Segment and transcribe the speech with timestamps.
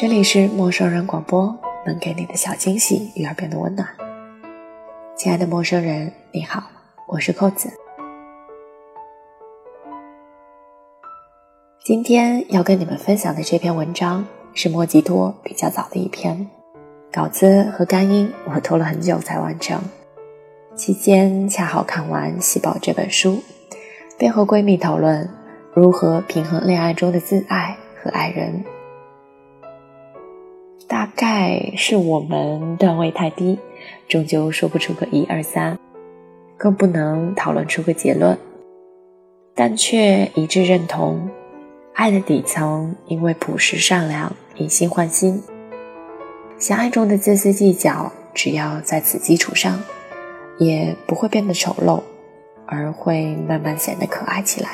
[0.00, 3.86] 这里是陌生人广播，能给你的小惊喜与耳边的温暖。
[5.14, 6.62] 亲爱的陌生人，你好，
[7.06, 7.68] 我是扣子。
[11.84, 14.24] 今天要跟你们分享的这篇文章
[14.54, 16.48] 是莫吉多比较早的一篇，
[17.12, 19.78] 稿子和干音我拖了很久才完成。
[20.74, 23.42] 期间恰好看完《喜宝》这本书，
[24.16, 25.28] 便和闺蜜讨论
[25.74, 28.64] 如何平衡恋爱中的自爱和爱人。
[30.90, 33.60] 大概是我们段位太低，
[34.08, 35.78] 终究说不出个一二三，
[36.58, 38.36] 更不能讨论出个结论，
[39.54, 41.30] 但却一致认同。
[41.94, 45.40] 爱的底层，因为朴实善良，以心换心。
[46.58, 49.80] 狭隘中的自私计较，只要在此基础上，
[50.58, 52.02] 也不会变得丑陋，
[52.66, 54.70] 而会慢慢显得可爱起来。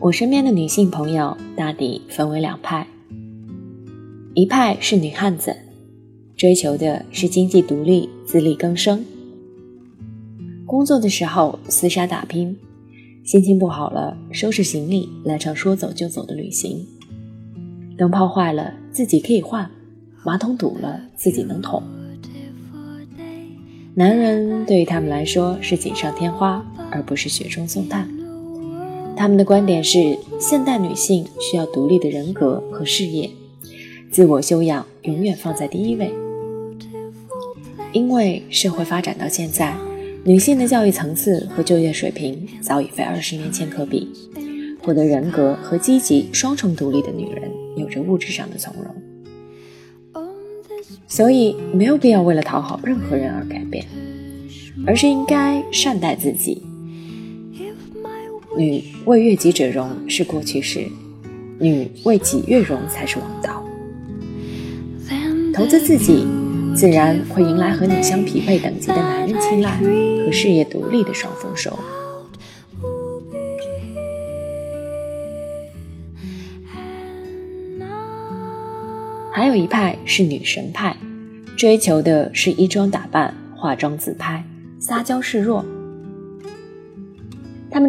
[0.00, 2.86] 我身边的女性朋友大抵分为两派，
[4.32, 5.54] 一派是女汉子，
[6.34, 9.04] 追求的是经济独立、自力更生，
[10.64, 12.56] 工作的时候厮杀打拼，
[13.24, 16.86] 心情不好了收拾行李来场说走就走的旅行，
[17.98, 19.70] 灯泡坏了自己可以换，
[20.24, 21.82] 马桶堵了自己能捅。
[23.94, 28.08] 男人对于他们来说是锦上添花，而不是雪中送炭。
[29.20, 33.28] 他们的观点是，现代女性需要独立的人格和事业，
[34.10, 36.10] 自我修养永远放在第一位。
[37.92, 39.76] 因为社会发展到现在，
[40.24, 44.08] 女性的教育层次和就业水平早已非二十年前可比，
[44.82, 50.24] 获得人格和积极双重独立的女人，有着物质上的从容。
[51.06, 53.84] 所以，没有必要为了讨好任何人而改变，
[54.86, 56.62] 而是应该善待自己。
[58.56, 60.86] 女为悦己者容是过去式，
[61.58, 63.64] 女为己悦容才是王道。
[65.54, 66.26] 投资自己，
[66.74, 69.78] 自然会迎来和你相匹配等级的男人青睐
[70.24, 71.78] 和事业独立的双丰收。
[79.32, 80.96] 还有一派是女神派，
[81.56, 84.44] 追求的是衣装打扮、化妆自拍、
[84.78, 85.64] 撒娇示弱。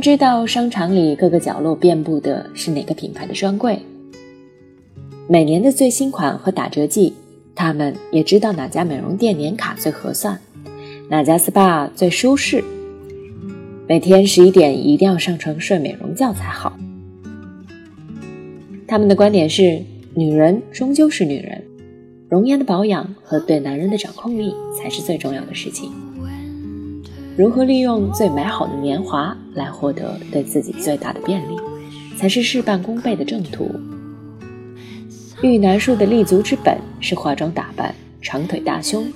[0.01, 3.79] 知道商场里各个角落遍布的是哪个品牌的专柜，
[5.29, 7.13] 每年的最新款和打折季，
[7.53, 10.39] 他们也知道哪家美容店年卡最合算，
[11.07, 12.63] 哪家 SPA 最舒适。
[13.87, 16.75] 每天十一点一定要上床睡美容觉才好。
[18.87, 19.83] 他们的观点是，
[20.15, 21.63] 女人终究是女人，
[22.27, 25.91] 容颜的保养和对男人的掌控力才是最重要的事情。
[27.37, 31.55] 如何利用最美好的年华来获得对自己最大的便利，
[32.17, 33.71] 才是事半功倍的正途。
[35.41, 39.11] 玉男术的立足之本是化妆打扮、长腿大胸，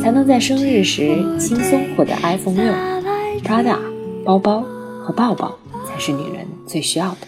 [0.00, 2.72] 才能在生日时轻松获得 iPhone 六、
[3.42, 3.76] Prada
[4.24, 4.64] 包包
[5.02, 7.26] 和抱抱，才是女人最需要的。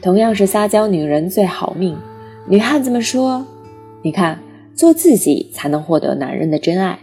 [0.00, 1.96] 同样是撒娇，女人最好命。
[2.48, 3.46] 女汉子们说
[4.02, 4.40] ：“你看。”
[4.74, 6.98] 做自己才能获得男人的真爱。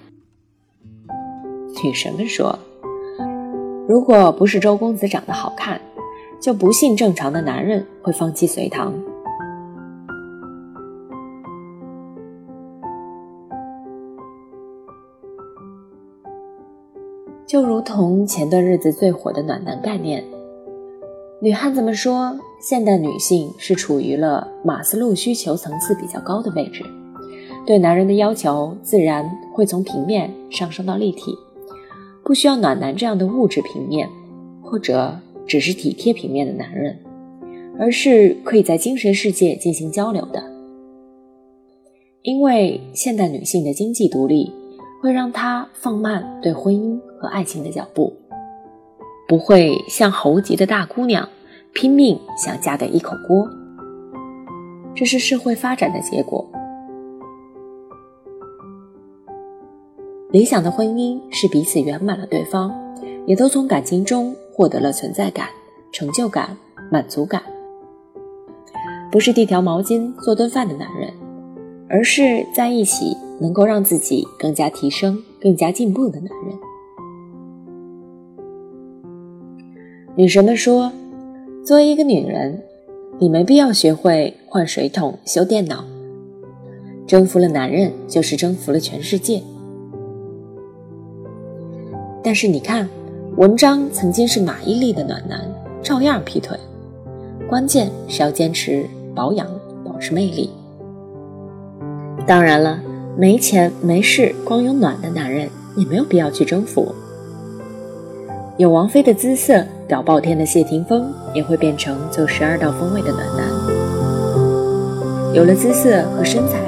[1.84, 2.60] 女神们说
[3.88, 5.80] ：“如果不是周公子长得好看，
[6.42, 8.94] 就不信正常的男人会放弃隋唐。”
[17.48, 20.24] 就如同前段日子最火的暖男概念，
[21.42, 26.84] 女汉子们说，现代女性是处于了马斯洛需求层次比较高的位置。
[27.70, 31.38] 对男人的要求自然会从平面上升到立体，
[32.24, 34.10] 不需要暖男这样的物质平面，
[34.64, 35.16] 或者
[35.46, 36.98] 只是体贴平面的男人，
[37.78, 40.44] 而是可以在精神世界进行交流的。
[42.24, 44.52] 因为现代女性的经济独立，
[45.00, 48.12] 会让她放慢对婚姻和爱情的脚步，
[49.28, 51.30] 不会像猴急的大姑娘
[51.76, 53.48] 拼命想嫁给一口锅。
[54.96, 56.44] 这是社会发展的结果。
[60.32, 62.72] 理想的婚姻是彼此圆满了对方，
[63.26, 65.48] 也都从感情中获得了存在感、
[65.92, 66.56] 成就感、
[66.92, 67.42] 满足感。
[69.12, 71.12] 不是递条毛巾、做顿饭的男人，
[71.90, 76.60] 而是在一起能够让自己更加提升、更加进步的男人。
[80.16, 80.92] 女神们说，
[81.66, 82.62] 作为一个女人，
[83.18, 85.84] 你没必要学会换水桶、修电脑。
[87.08, 89.42] 征服了男人，就是征服了全世界。
[92.24, 92.88] 但是你看，
[93.38, 95.40] 文章曾经是马伊琍的暖男，
[95.82, 96.58] 照样劈腿。
[97.48, 98.86] 关键是要坚持
[99.16, 99.48] 保养，
[99.84, 100.50] 保持魅力。
[102.28, 102.80] 当然了，
[103.18, 106.94] 没钱没势，光有暖的男人也没有必要去征服。
[108.58, 113.48] 有王菲的姿色，屌爆天的谢霆锋也会变成走十二道风味的暖男。
[115.34, 116.60] 有了姿色和身材，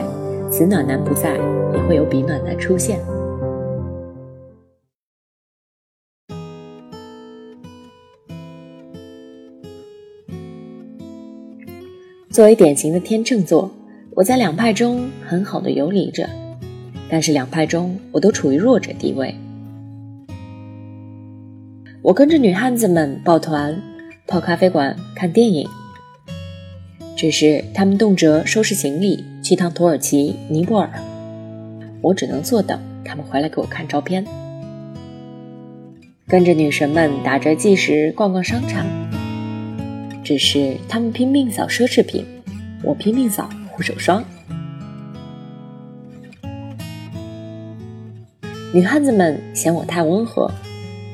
[0.49, 1.35] 此暖男不在，
[1.73, 2.97] 也会有彼暖男出现。
[12.31, 13.69] 作为典型的天秤座，
[14.15, 16.29] 我在两派中很好的游离着，
[17.09, 19.35] 但是两派中我都处于弱者地位。
[22.01, 23.77] 我跟着女汉子们抱团、
[24.27, 25.67] 泡咖啡馆、看电影，
[27.17, 30.89] 只是他们动辄收拾行李去趟土耳其、尼泊尔，
[32.01, 34.25] 我只能坐等他们回来给我看照片。
[36.29, 39.00] 跟着女神们打折计时逛逛商场。
[40.31, 42.25] 只是他们拼命扫奢侈品，
[42.81, 44.23] 我拼命扫护手霜。
[48.73, 50.49] 女汉子们嫌我太温和，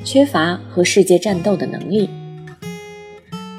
[0.04, 2.08] 缺乏和世界战斗的能力；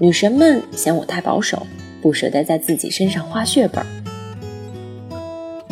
[0.00, 1.66] 女神们嫌我太保守，
[2.00, 3.84] 不舍得在自己身上花血本。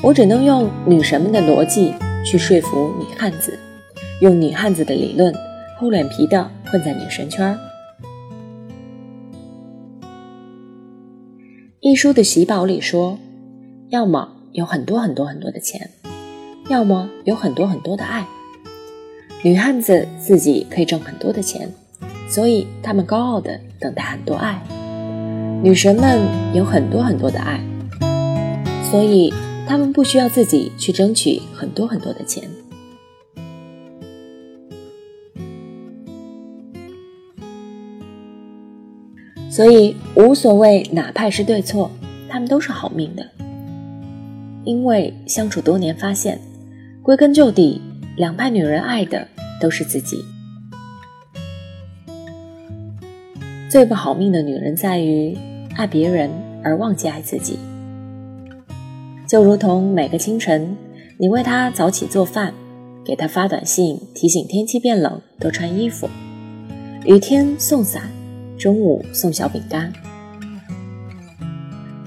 [0.03, 1.95] 我只能用女神们的逻辑
[2.25, 3.57] 去说服女汉子，
[4.21, 5.33] 用女汉子的理论
[5.79, 7.57] 厚脸皮的混在女神圈。
[11.87, 13.17] 一书的喜宝里说，
[13.91, 15.89] 要么有很多很多很多的钱，
[16.69, 18.27] 要么有很多很多的爱。
[19.45, 21.73] 女汉子自己可以挣很多的钱，
[22.29, 24.61] 所以她们高傲的等待很多爱。
[25.63, 26.21] 女神们
[26.53, 27.65] 有很多很多的爱，
[28.91, 29.33] 所以
[29.65, 32.43] 她们不需要自己去争取很多很多的钱。
[39.57, 41.91] 所以无所谓哪派是对错，
[42.29, 43.27] 他们都是好命的。
[44.65, 46.39] 因为相处多年，发现
[47.03, 47.81] 归根究底，
[48.19, 49.27] 两派女人爱的
[49.59, 50.23] 都是自己。
[53.71, 55.35] 最不好命的女人在于
[55.75, 56.31] 爱别人
[56.63, 57.59] 而忘记爱自己。
[59.27, 60.77] 就如同每个清晨，
[61.17, 62.53] 你为他早起做饭，
[63.03, 66.07] 给他发短信提醒天气变冷，多穿衣服，
[67.07, 68.16] 雨天送伞。
[68.59, 69.93] 中午送小饼干，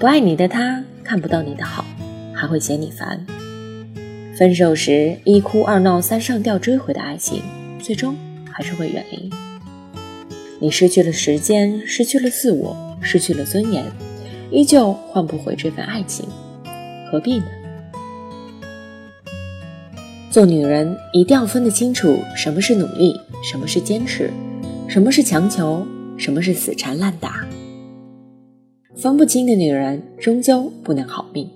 [0.00, 1.84] 不爱你的他看不到你的好，
[2.34, 3.24] 还会嫌你烦。
[4.36, 7.42] 分手时一哭二闹三上吊追回的爱情，
[7.78, 8.16] 最终
[8.50, 9.30] 还是会远离。
[10.58, 13.84] 你失去了时间，失去了自我，失去了尊严，
[14.50, 16.26] 依旧换不回这份爱情，
[17.10, 17.44] 何必呢？
[20.32, 24.30] 做女人一定要分得清楚，什么是努力，什么是坚持，
[24.88, 25.86] 什么是强求。
[26.20, 27.48] 什么是死缠烂打？
[28.94, 31.48] 分不清的女人，终究不能好命。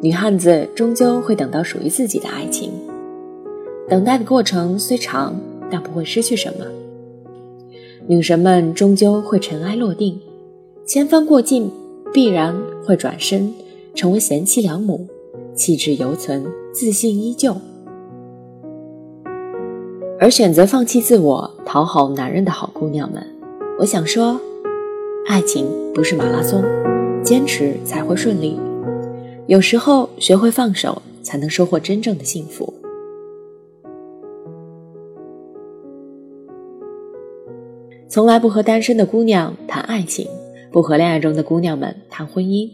[0.00, 2.72] 女汉子终究会等到属于自己的爱情，
[3.90, 5.38] 等待的过程虽长，
[5.70, 6.64] 但不会失去什么。
[8.06, 10.18] 女神们终究会尘埃落定，
[10.86, 11.70] 千帆过尽，
[12.10, 13.52] 必然会转身
[13.94, 15.06] 成为贤妻良母，
[15.54, 17.54] 气质犹存，自信依旧。
[20.22, 23.26] 而选择放弃自我、讨好男人的好姑娘们，
[23.78, 24.38] 我想说，
[25.26, 26.62] 爱情不是马拉松，
[27.24, 28.60] 坚持才会顺利。
[29.46, 32.70] 有时候学会放手，才能收获真正的幸福。
[38.06, 40.28] 从来不和单身的姑娘谈爱情，
[40.70, 42.68] 不和恋爱中的姑娘们谈婚姻。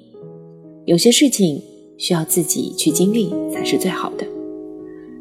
[0.85, 1.62] 有些事情
[1.97, 4.26] 需要自己去经历，才是最好的。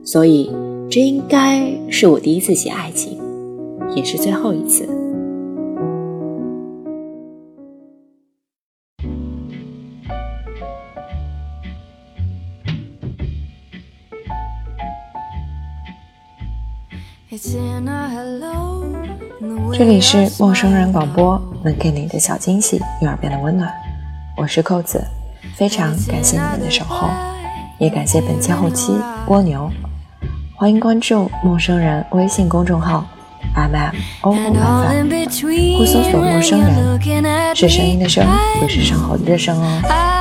[0.03, 0.50] 所以。
[0.89, 3.20] 这应该是我第一次写爱情，
[3.96, 4.88] 也是最后一次。
[19.77, 23.70] 这里是陌生人广播，能给你的小惊喜与耳边的温暖。
[24.38, 25.04] 我是扣子，
[25.58, 27.10] 非常感谢你们的守候，
[27.77, 28.94] 也感谢本期后期
[29.27, 29.70] 蜗牛。
[30.57, 33.05] 欢迎关注陌生人微信公众号
[33.53, 34.41] “mm o o f
[34.88, 35.09] m，
[35.77, 38.25] 或搜索陌生人，是声音的声，
[38.62, 40.14] 不是生活的热声哦。